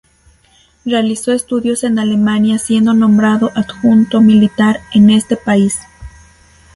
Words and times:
Realizó 0.83 1.31
estudios 1.31 1.83
en 1.83 1.99
Alemania 1.99 2.57
siendo 2.57 2.95
nombrado 2.95 3.51
adjunto 3.53 4.19
militar 4.19 4.79
en 4.95 5.11
ese 5.11 5.37
país. 5.37 5.77